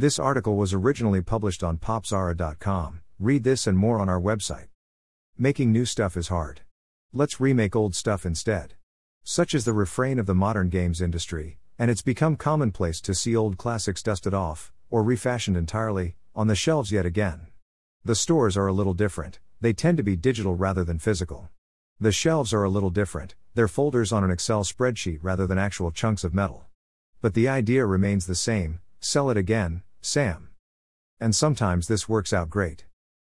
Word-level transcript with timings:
This 0.00 0.18
article 0.18 0.56
was 0.56 0.72
originally 0.72 1.20
published 1.20 1.62
on 1.62 1.76
popzara.com. 1.76 3.02
Read 3.18 3.44
this 3.44 3.66
and 3.66 3.76
more 3.76 3.98
on 3.98 4.08
our 4.08 4.18
website. 4.18 4.68
Making 5.36 5.72
new 5.72 5.84
stuff 5.84 6.16
is 6.16 6.28
hard. 6.28 6.62
Let's 7.12 7.38
remake 7.38 7.76
old 7.76 7.94
stuff 7.94 8.24
instead. 8.24 8.76
Such 9.24 9.52
is 9.52 9.66
the 9.66 9.74
refrain 9.74 10.18
of 10.18 10.24
the 10.24 10.34
modern 10.34 10.70
games 10.70 11.02
industry, 11.02 11.58
and 11.78 11.90
it's 11.90 12.00
become 12.00 12.36
commonplace 12.36 13.02
to 13.02 13.14
see 13.14 13.36
old 13.36 13.58
classics 13.58 14.02
dusted 14.02 14.32
off, 14.32 14.72
or 14.88 15.02
refashioned 15.02 15.58
entirely, 15.58 16.16
on 16.34 16.46
the 16.46 16.54
shelves 16.54 16.90
yet 16.90 17.04
again. 17.04 17.48
The 18.02 18.14
stores 18.14 18.56
are 18.56 18.68
a 18.68 18.72
little 18.72 18.94
different, 18.94 19.38
they 19.60 19.74
tend 19.74 19.98
to 19.98 20.02
be 20.02 20.16
digital 20.16 20.54
rather 20.54 20.82
than 20.82 20.98
physical. 20.98 21.50
The 22.00 22.10
shelves 22.10 22.54
are 22.54 22.64
a 22.64 22.70
little 22.70 22.88
different, 22.88 23.34
they're 23.52 23.68
folders 23.68 24.12
on 24.12 24.24
an 24.24 24.30
Excel 24.30 24.64
spreadsheet 24.64 25.18
rather 25.20 25.46
than 25.46 25.58
actual 25.58 25.90
chunks 25.90 26.24
of 26.24 26.32
metal. 26.32 26.64
But 27.20 27.34
the 27.34 27.50
idea 27.50 27.84
remains 27.84 28.26
the 28.26 28.34
same 28.34 28.80
sell 29.02 29.30
it 29.30 29.36
again, 29.36 29.82
Sam. 30.00 30.48
And 31.20 31.34
sometimes 31.34 31.86
this 31.86 32.08
works 32.08 32.32
out 32.32 32.48
great. 32.50 32.86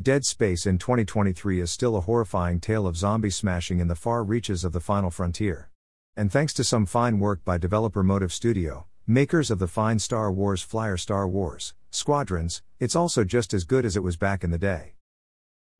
Dead 0.00 0.24
Space 0.24 0.66
in 0.66 0.78
2023 0.78 1.60
is 1.60 1.70
still 1.70 1.96
a 1.96 2.00
horrifying 2.00 2.58
tale 2.58 2.86
of 2.86 2.96
zombie 2.96 3.30
smashing 3.30 3.80
in 3.80 3.88
the 3.88 3.94
far 3.94 4.24
reaches 4.24 4.64
of 4.64 4.72
the 4.72 4.80
final 4.80 5.10
frontier. 5.10 5.70
And 6.16 6.32
thanks 6.32 6.52
to 6.54 6.64
some 6.64 6.86
fine 6.86 7.18
work 7.20 7.44
by 7.44 7.58
developer 7.58 8.02
Motive 8.02 8.32
Studio, 8.32 8.86
makers 9.06 9.50
of 9.50 9.58
the 9.58 9.68
fine 9.68 9.98
Star 9.98 10.32
Wars 10.32 10.62
Flyer 10.62 10.96
Star 10.96 11.28
Wars 11.28 11.74
Squadrons, 11.90 12.62
it's 12.80 12.96
also 12.96 13.22
just 13.22 13.54
as 13.54 13.64
good 13.64 13.84
as 13.84 13.96
it 13.96 14.02
was 14.02 14.16
back 14.16 14.42
in 14.42 14.50
the 14.50 14.58
day. 14.58 14.94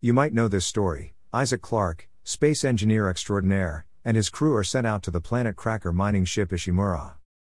You 0.00 0.12
might 0.12 0.32
know 0.32 0.46
this 0.46 0.66
story 0.66 1.14
Isaac 1.32 1.62
Clarke, 1.62 2.08
space 2.22 2.64
engineer 2.64 3.08
extraordinaire, 3.08 3.86
and 4.04 4.16
his 4.16 4.30
crew 4.30 4.54
are 4.54 4.62
sent 4.62 4.86
out 4.86 5.02
to 5.04 5.10
the 5.10 5.20
planet 5.20 5.56
cracker 5.56 5.92
mining 5.92 6.24
ship 6.24 6.50
Ishimura. 6.50 7.14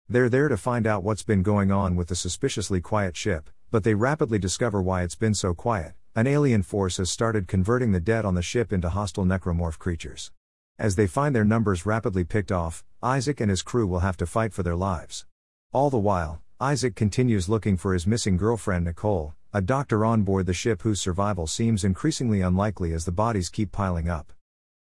They're 0.08 0.28
there 0.28 0.48
to 0.48 0.56
find 0.56 0.86
out 0.86 1.02
what's 1.02 1.24
been 1.24 1.42
going 1.42 1.72
on 1.72 1.96
with 1.96 2.06
the 2.06 2.14
suspiciously 2.14 2.80
quiet 2.80 3.16
ship, 3.16 3.50
but 3.72 3.82
they 3.82 3.94
rapidly 3.94 4.38
discover 4.38 4.80
why 4.80 5.02
it's 5.02 5.16
been 5.16 5.34
so 5.34 5.52
quiet. 5.52 5.94
An 6.14 6.28
alien 6.28 6.62
force 6.62 6.98
has 6.98 7.10
started 7.10 7.48
converting 7.48 7.90
the 7.90 7.98
dead 7.98 8.24
on 8.24 8.36
the 8.36 8.42
ship 8.42 8.72
into 8.72 8.88
hostile 8.88 9.24
necromorph 9.24 9.80
creatures. 9.80 10.30
As 10.78 10.94
they 10.94 11.08
find 11.08 11.34
their 11.34 11.44
numbers 11.44 11.84
rapidly 11.84 12.22
picked 12.22 12.52
off, 12.52 12.84
Isaac 13.02 13.40
and 13.40 13.50
his 13.50 13.62
crew 13.62 13.84
will 13.84 13.98
have 13.98 14.16
to 14.18 14.26
fight 14.26 14.52
for 14.52 14.62
their 14.62 14.76
lives. 14.76 15.26
All 15.72 15.90
the 15.90 15.98
while, 15.98 16.40
Isaac 16.60 16.94
continues 16.94 17.48
looking 17.48 17.76
for 17.76 17.92
his 17.92 18.06
missing 18.06 18.36
girlfriend 18.36 18.84
Nicole, 18.84 19.34
a 19.52 19.60
doctor 19.60 20.04
on 20.04 20.22
board 20.22 20.46
the 20.46 20.54
ship 20.54 20.82
whose 20.82 21.00
survival 21.00 21.48
seems 21.48 21.82
increasingly 21.82 22.42
unlikely 22.42 22.92
as 22.92 23.06
the 23.06 23.12
bodies 23.12 23.48
keep 23.48 23.72
piling 23.72 24.08
up. 24.08 24.32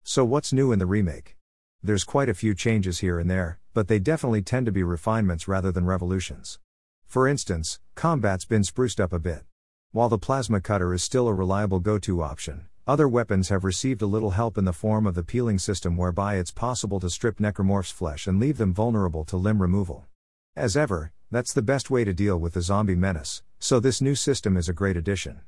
So, 0.05 0.23
what's 0.23 0.53
new 0.53 0.71
in 0.71 0.79
the 0.79 0.87
remake? 0.87 1.38
There's 1.81 2.03
quite 2.03 2.29
a 2.29 2.35
few 2.35 2.57
changes 2.57 2.99
here 2.99 3.21
and 3.21 3.31
there, 3.31 3.61
but 3.73 3.87
they 3.87 4.01
definitely 4.01 4.43
tend 4.43 4.67
to 4.67 4.73
be 4.73 4.83
refinements 4.83 5.47
rather 5.47 5.71
than 5.71 5.87
revolutions. 5.87 6.59
For 7.07 7.29
instance, 7.29 7.79
combat's 7.95 8.45
been 8.45 8.65
spruced 8.65 9.01
up 9.01 9.13
a 9.13 9.21
bit. 9.21 9.45
While 9.93 10.09
the 10.09 10.19
plasma 10.19 10.61
cutter 10.61 10.93
is 10.93 11.05
still 11.05 11.29
a 11.29 11.33
reliable 11.33 11.79
go 11.79 11.99
to 12.01 12.21
option, 12.21 12.67
other 12.89 13.09
weapons 13.09 13.49
have 13.51 13.63
received 13.63 14.03
a 14.03 14.07
little 14.07 14.31
help 14.31 14.59
in 14.59 14.65
the 14.65 14.73
form 14.73 15.07
of 15.07 15.15
the 15.15 15.23
peeling 15.23 15.59
system 15.59 15.97
whereby 15.97 16.35
it's 16.35 16.51
possible 16.51 16.99
to 16.99 17.09
strip 17.09 17.39
necromorphs' 17.39 17.93
flesh 17.93 18.27
and 18.27 18.41
leave 18.41 18.59
them 18.59 18.75
vulnerable 18.75 19.25
to 19.27 19.37
limb 19.37 19.63
removal. 19.63 20.07
As 20.57 20.77
ever, 20.77 21.13
that's 21.31 21.53
the 21.53 21.63
best 21.63 21.91
way 21.91 22.03
to 22.03 22.13
deal 22.13 22.39
with 22.39 22.55
the 22.55 22.61
zombie 22.61 22.97
menace, 22.97 23.45
so 23.61 23.79
this 23.79 24.01
new 24.01 24.17
system 24.17 24.57
is 24.57 24.69
a 24.69 24.73
great 24.73 24.97
addition. 24.97 25.43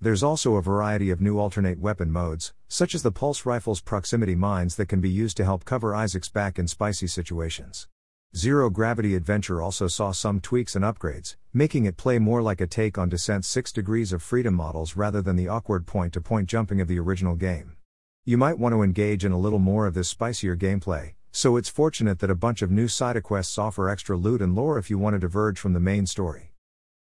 There's 0.00 0.22
also 0.22 0.56
a 0.56 0.62
variety 0.62 1.10
of 1.10 1.20
new 1.20 1.38
alternate 1.38 1.78
weapon 1.78 2.10
modes, 2.10 2.52
such 2.68 2.94
as 2.94 3.02
the 3.02 3.12
pulse 3.12 3.46
rifle's 3.46 3.80
proximity 3.80 4.34
mines 4.34 4.76
that 4.76 4.88
can 4.88 5.00
be 5.00 5.08
used 5.08 5.36
to 5.38 5.44
help 5.44 5.64
cover 5.64 5.94
Isaac's 5.94 6.28
back 6.28 6.58
in 6.58 6.68
spicy 6.68 7.06
situations. 7.06 7.88
Zero 8.36 8.68
Gravity 8.68 9.14
Adventure 9.14 9.62
also 9.62 9.86
saw 9.86 10.10
some 10.10 10.40
tweaks 10.40 10.74
and 10.74 10.84
upgrades, 10.84 11.36
making 11.52 11.84
it 11.84 11.96
play 11.96 12.18
more 12.18 12.42
like 12.42 12.60
a 12.60 12.66
take 12.66 12.98
on 12.98 13.08
Descent's 13.08 13.46
6 13.46 13.70
Degrees 13.70 14.12
of 14.12 14.22
Freedom 14.22 14.54
models 14.54 14.96
rather 14.96 15.22
than 15.22 15.36
the 15.36 15.46
awkward 15.46 15.86
point 15.86 16.12
to 16.14 16.20
point 16.20 16.48
jumping 16.48 16.80
of 16.80 16.88
the 16.88 16.98
original 16.98 17.36
game. 17.36 17.76
You 18.24 18.36
might 18.36 18.58
want 18.58 18.74
to 18.74 18.82
engage 18.82 19.24
in 19.24 19.30
a 19.30 19.38
little 19.38 19.60
more 19.60 19.86
of 19.86 19.94
this 19.94 20.08
spicier 20.08 20.56
gameplay, 20.56 21.14
so 21.30 21.56
it's 21.56 21.68
fortunate 21.68 22.18
that 22.18 22.30
a 22.30 22.34
bunch 22.34 22.60
of 22.60 22.70
new 22.70 22.88
side 22.88 23.22
quests 23.22 23.56
offer 23.56 23.88
extra 23.88 24.16
loot 24.16 24.42
and 24.42 24.56
lore 24.56 24.78
if 24.78 24.90
you 24.90 24.98
want 24.98 25.14
to 25.14 25.20
diverge 25.20 25.58
from 25.58 25.72
the 25.72 25.78
main 25.78 26.04
story. 26.04 26.52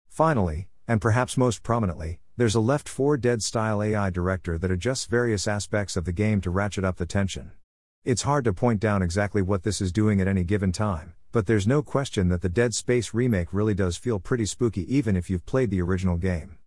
Finally, 0.09 0.67
and 0.87 0.99
perhaps 0.99 1.37
most 1.37 1.63
prominently, 1.63 2.19
there's 2.35 2.55
a 2.55 2.59
Left 2.59 2.89
4 2.89 3.17
Dead 3.17 3.43
style 3.43 3.83
AI 3.83 4.09
director 4.09 4.57
that 4.57 4.71
adjusts 4.71 5.05
various 5.05 5.47
aspects 5.47 5.95
of 5.95 6.05
the 6.05 6.11
game 6.11 6.41
to 6.41 6.49
ratchet 6.49 6.83
up 6.83 6.97
the 6.97 7.05
tension. 7.05 7.51
It's 8.03 8.23
hard 8.23 8.43
to 8.45 8.53
point 8.53 8.79
down 8.79 9.03
exactly 9.03 9.43
what 9.43 9.61
this 9.61 9.79
is 9.79 9.91
doing 9.91 10.19
at 10.19 10.27
any 10.27 10.43
given 10.43 10.71
time, 10.71 11.13
but 11.31 11.45
there's 11.45 11.67
no 11.67 11.83
question 11.83 12.29
that 12.29 12.41
the 12.41 12.49
Dead 12.49 12.73
Space 12.73 13.13
remake 13.13 13.53
really 13.53 13.75
does 13.75 13.97
feel 13.97 14.19
pretty 14.19 14.47
spooky 14.47 14.81
even 14.93 15.15
if 15.15 15.29
you've 15.29 15.45
played 15.45 15.69
the 15.69 15.81
original 15.81 16.17
game. 16.17 16.57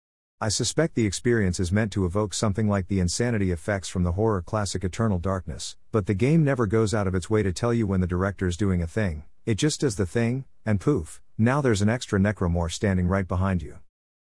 I 0.41 0.51
suspect 0.51 0.95
the 0.95 1.07
experience 1.07 1.59
is 1.59 1.73
meant 1.73 1.91
to 1.93 2.05
evoke 2.05 2.33
something 2.33 2.69
like 2.69 2.87
the 2.87 3.01
insanity 3.01 3.51
effects 3.51 3.89
from 3.89 4.05
the 4.05 4.13
horror 4.13 4.43
classic 4.43 4.85
Eternal 4.85 5.19
Darkness, 5.19 5.77
but 5.91 6.07
the 6.07 6.15
game 6.15 6.45
never 6.45 6.67
goes 6.67 6.95
out 6.95 7.09
of 7.09 7.15
its 7.17 7.29
way 7.29 7.43
to 7.43 7.53
tell 7.53 7.75
you 7.75 7.89
when 7.89 8.01
the 8.01 8.07
director's 8.07 8.57
doing 8.57 8.83
a 8.83 8.87
thing, 8.87 9.25
it 9.45 9.57
just 9.57 9.81
does 9.81 9.97
the 9.97 10.07
thing, 10.07 10.45
and 10.65 10.81
poof, 10.81 11.21
now 11.37 11.61
there's 11.61 11.83
an 11.83 11.89
extra 11.89 12.21
necromorph 12.21 12.73
standing 12.73 13.09
right 13.09 13.27
behind 13.27 13.63
you. 13.63 13.79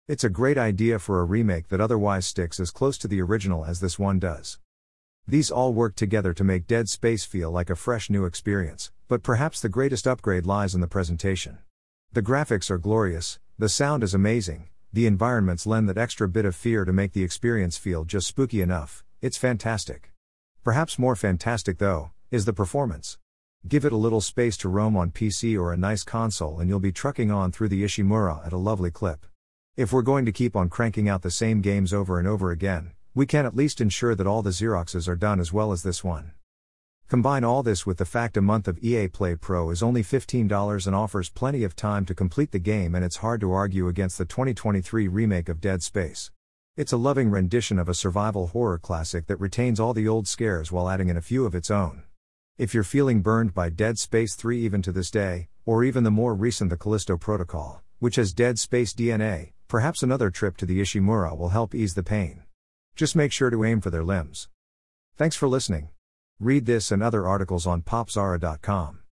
It's 0.07 0.23
a 0.23 0.29
great 0.29 0.59
idea 0.59 0.99
for 0.99 1.19
a 1.19 1.23
remake 1.23 1.69
that 1.69 1.81
otherwise 1.81 2.27
sticks 2.27 2.59
as 2.59 2.69
close 2.69 2.95
to 2.99 3.07
the 3.07 3.23
original 3.23 3.65
as 3.65 3.79
this 3.79 3.97
one 3.97 4.19
does. 4.19 4.59
These 5.27 5.49
all 5.49 5.73
work 5.73 5.95
together 5.95 6.31
to 6.31 6.43
make 6.43 6.67
Dead 6.67 6.87
Space 6.89 7.25
feel 7.25 7.49
like 7.49 7.71
a 7.71 7.75
fresh 7.75 8.07
new 8.07 8.25
experience, 8.25 8.91
but 9.07 9.23
perhaps 9.23 9.59
the 9.59 9.67
greatest 9.67 10.05
upgrade 10.05 10.45
lies 10.45 10.75
in 10.75 10.81
the 10.81 10.87
presentation. 10.87 11.57
The 12.13 12.21
graphics 12.21 12.69
are 12.69 12.77
glorious, 12.77 13.39
the 13.57 13.67
sound 13.67 14.03
is 14.03 14.13
amazing, 14.13 14.69
the 14.93 15.07
environments 15.07 15.65
lend 15.65 15.89
that 15.89 15.97
extra 15.97 16.27
bit 16.29 16.45
of 16.45 16.55
fear 16.55 16.85
to 16.85 16.93
make 16.93 17.13
the 17.13 17.23
experience 17.23 17.75
feel 17.75 18.05
just 18.05 18.27
spooky 18.27 18.61
enough, 18.61 19.03
it's 19.23 19.37
fantastic. 19.37 20.11
Perhaps 20.63 20.99
more 20.99 21.15
fantastic, 21.15 21.79
though, 21.79 22.11
is 22.29 22.45
the 22.45 22.53
performance. 22.53 23.17
Give 23.67 23.85
it 23.85 23.91
a 23.91 23.97
little 23.97 24.21
space 24.21 24.55
to 24.57 24.69
roam 24.69 24.95
on 24.95 25.09
PC 25.09 25.59
or 25.59 25.73
a 25.73 25.77
nice 25.77 26.03
console, 26.03 26.59
and 26.59 26.69
you'll 26.69 26.79
be 26.79 26.91
trucking 26.91 27.31
on 27.31 27.51
through 27.51 27.69
the 27.69 27.83
Ishimura 27.83 28.45
at 28.45 28.53
a 28.53 28.57
lovely 28.57 28.91
clip. 28.91 29.25
If 29.77 29.91
we're 29.91 30.03
going 30.03 30.23
to 30.25 30.31
keep 30.31 30.55
on 30.55 30.69
cranking 30.69 31.09
out 31.09 31.21
the 31.21 31.29
same 31.29 31.59
games 31.59 31.91
over 31.91 32.17
and 32.17 32.25
over 32.25 32.49
again, 32.49 32.93
we 33.13 33.25
can 33.25 33.45
at 33.45 33.57
least 33.57 33.81
ensure 33.81 34.15
that 34.15 34.25
all 34.25 34.41
the 34.41 34.51
Xeroxes 34.51 35.09
are 35.09 35.17
done 35.17 35.37
as 35.37 35.51
well 35.51 35.73
as 35.73 35.83
this 35.83 36.01
one. 36.01 36.31
Combine 37.09 37.43
all 37.43 37.61
this 37.61 37.85
with 37.85 37.97
the 37.97 38.05
fact 38.05 38.37
a 38.37 38.41
month 38.41 38.69
of 38.69 38.81
EA 38.81 39.09
Play 39.09 39.35
Pro 39.35 39.71
is 39.71 39.83
only 39.83 40.01
$15 40.01 40.87
and 40.87 40.95
offers 40.95 41.29
plenty 41.29 41.65
of 41.65 41.75
time 41.75 42.05
to 42.05 42.15
complete 42.15 42.51
the 42.51 42.57
game, 42.59 42.95
and 42.95 43.03
it's 43.03 43.17
hard 43.17 43.41
to 43.41 43.51
argue 43.51 43.89
against 43.89 44.17
the 44.17 44.23
2023 44.23 45.09
remake 45.09 45.49
of 45.49 45.59
Dead 45.59 45.83
Space. 45.83 46.31
It's 46.77 46.93
a 46.93 46.97
loving 46.97 47.29
rendition 47.29 47.77
of 47.77 47.89
a 47.89 47.93
survival 47.93 48.47
horror 48.47 48.79
classic 48.79 49.27
that 49.27 49.41
retains 49.41 49.77
all 49.77 49.93
the 49.93 50.07
old 50.07 50.25
scares 50.25 50.71
while 50.71 50.87
adding 50.87 51.09
in 51.09 51.17
a 51.17 51.21
few 51.21 51.45
of 51.45 51.53
its 51.53 51.69
own. 51.69 52.03
If 52.57 52.73
you're 52.73 52.85
feeling 52.85 53.21
burned 53.21 53.53
by 53.53 53.71
Dead 53.71 53.99
Space 53.99 54.35
3 54.35 54.57
even 54.57 54.81
to 54.83 54.93
this 54.93 55.11
day, 55.11 55.49
or 55.65 55.83
even 55.83 56.05
the 56.05 56.11
more 56.11 56.33
recent 56.33 56.69
The 56.69 56.77
Callisto 56.77 57.17
Protocol, 57.17 57.83
which 57.99 58.15
has 58.15 58.31
Dead 58.31 58.57
Space 58.57 58.93
DNA, 58.93 59.51
Perhaps 59.67 60.03
another 60.03 60.29
trip 60.29 60.57
to 60.57 60.65
the 60.65 60.79
Ishimura 60.79 61.37
will 61.37 61.49
help 61.49 61.73
ease 61.73 61.95
the 61.95 62.03
pain. 62.03 62.43
Just 62.95 63.15
make 63.15 63.31
sure 63.31 63.49
to 63.49 63.63
aim 63.63 63.81
for 63.81 63.89
their 63.89 64.03
limbs. 64.03 64.47
Thanks 65.17 65.35
for 65.35 65.47
listening. 65.47 65.89
Read 66.39 66.65
this 66.65 66.91
and 66.91 67.01
other 67.01 67.25
articles 67.27 67.65
on 67.65 67.81
popzara.com. 67.81 68.99